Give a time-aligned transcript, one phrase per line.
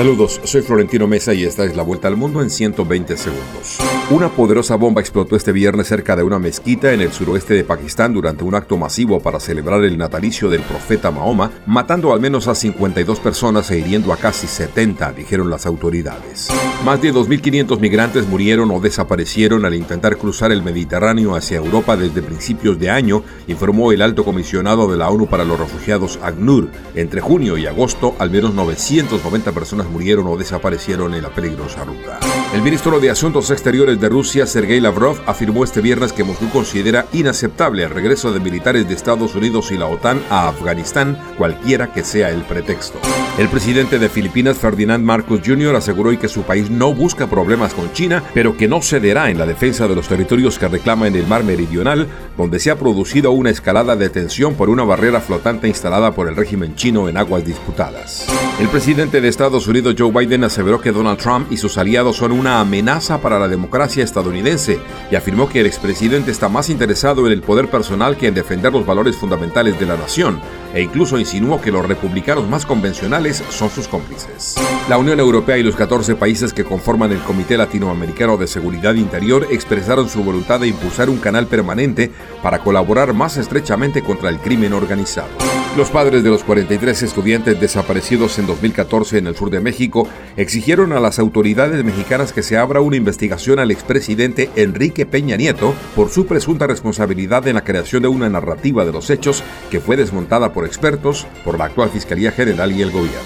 [0.00, 3.76] Saludos, soy Florentino Mesa y esta es la vuelta al mundo en 120 segundos.
[4.08, 8.14] Una poderosa bomba explotó este viernes cerca de una mezquita en el suroeste de Pakistán
[8.14, 12.54] durante un acto masivo para celebrar el natalicio del profeta Mahoma, matando al menos a
[12.54, 16.48] 52 personas e hiriendo a casi 70, dijeron las autoridades.
[16.82, 22.22] Más de 2.500 migrantes murieron o desaparecieron al intentar cruzar el Mediterráneo hacia Europa desde
[22.22, 26.70] principios de año, informó el alto comisionado de la ONU para los refugiados ACNUR.
[26.94, 32.18] Entre junio y agosto, al menos 990 personas murieron o desaparecieron en la peligrosa ruta.
[32.54, 37.06] El ministro de Asuntos Exteriores de Rusia, Sergei Lavrov, afirmó este viernes que Moscú considera
[37.12, 42.04] inaceptable el regreso de militares de Estados Unidos y la OTAN a Afganistán, cualquiera que
[42.04, 42.98] sea el pretexto.
[43.38, 47.92] El presidente de Filipinas, Ferdinand Marcos Jr., aseguró que su país no busca problemas con
[47.92, 51.26] China, pero que no cederá en la defensa de los territorios que reclama en el
[51.26, 52.06] mar meridional,
[52.36, 56.36] donde se ha producido una escalada de tensión por una barrera flotante instalada por el
[56.36, 58.26] régimen chino en aguas disputadas.
[58.60, 62.32] El presidente de Estados Unidos, Joe Biden, aseveró que Donald Trump y sus aliados son
[62.32, 64.78] una amenaza para la democracia estadounidense
[65.10, 68.72] y afirmó que el expresidente está más interesado en el poder personal que en defender
[68.72, 70.40] los valores fundamentales de la nación,
[70.74, 74.56] e incluso insinuó que los republicanos más convencionales son sus cómplices.
[74.88, 79.46] La Unión Europea y los 14 países que conforman el Comité Latinoamericano de Seguridad Interior
[79.50, 82.10] expresaron su voluntad de impulsar un canal permanente
[82.42, 85.28] para colaborar más estrechamente contra el crimen organizado.
[85.76, 90.92] Los padres de los 43 estudiantes desaparecidos en 2014 en el sur de México exigieron
[90.92, 96.10] a las autoridades mexicanas que se abra una investigación al expresidente Enrique Peña Nieto por
[96.10, 100.52] su presunta responsabilidad en la creación de una narrativa de los hechos que fue desmontada
[100.52, 103.20] por expertos, por la actual Fiscalía General y el gobierno.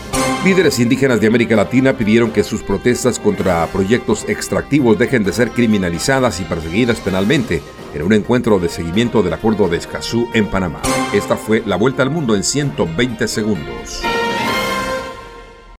[0.45, 5.51] Líderes indígenas de América Latina pidieron que sus protestas contra proyectos extractivos dejen de ser
[5.51, 7.63] criminalizadas y perseguidas penalmente
[7.95, 10.81] en un encuentro de seguimiento del Acuerdo de Escazú en Panamá.
[11.13, 14.03] Esta fue la vuelta al mundo en 120 segundos.